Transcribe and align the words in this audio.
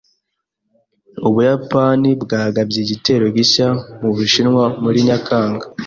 Ubuyapani 1.27 2.09
bwagabye 2.23 2.77
igitero 2.81 3.25
gishya 3.37 3.67
mu 3.99 4.09
Bushinwa 4.15 4.63
muri 4.83 4.97
Nyakanga. 5.07 5.65